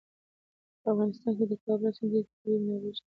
په 0.81 0.87
افغانستان 0.93 1.31
کې 1.37 1.45
د 1.51 1.53
کابل 1.63 1.91
سیند 1.97 2.11
ډېرې 2.13 2.29
طبعي 2.33 2.57
منابع 2.63 2.91
شته. 2.97 3.05